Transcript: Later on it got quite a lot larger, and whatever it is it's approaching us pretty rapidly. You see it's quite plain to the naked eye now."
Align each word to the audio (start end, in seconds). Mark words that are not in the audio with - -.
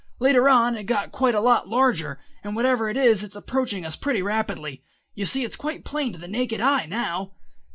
Later 0.17 0.49
on 0.49 0.75
it 0.75 0.85
got 0.85 1.11
quite 1.11 1.35
a 1.35 1.39
lot 1.39 1.69
larger, 1.69 2.19
and 2.43 2.55
whatever 2.55 2.89
it 2.89 2.97
is 2.97 3.21
it's 3.23 3.35
approaching 3.35 3.85
us 3.85 3.95
pretty 3.95 4.23
rapidly. 4.23 4.81
You 5.13 5.25
see 5.25 5.43
it's 5.43 5.55
quite 5.55 5.85
plain 5.85 6.11
to 6.13 6.19
the 6.19 6.27
naked 6.27 6.59
eye 6.59 6.87
now." 6.87 7.33